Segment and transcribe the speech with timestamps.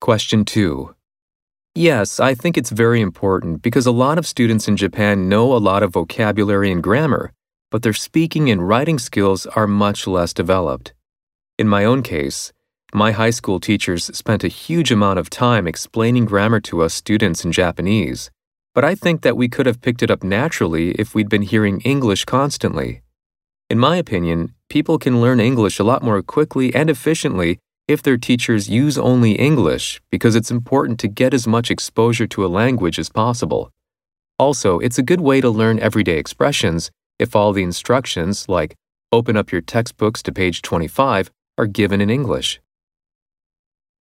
[0.00, 0.94] Question 2.
[1.74, 5.58] Yes, I think it's very important because a lot of students in Japan know a
[5.58, 7.32] lot of vocabulary and grammar,
[7.70, 10.94] but their speaking and writing skills are much less developed.
[11.58, 12.52] In my own case,
[12.94, 17.44] my high school teachers spent a huge amount of time explaining grammar to us students
[17.44, 18.30] in Japanese,
[18.74, 21.80] but I think that we could have picked it up naturally if we'd been hearing
[21.80, 23.02] English constantly.
[23.68, 27.58] In my opinion, people can learn English a lot more quickly and efficiently
[27.88, 32.44] if their teachers use only English because it's important to get as much exposure to
[32.44, 33.72] a language as possible.
[34.38, 38.76] Also, it's a good way to learn everyday expressions if all the instructions, like
[39.10, 42.60] open up your textbooks to page 25, are given in English.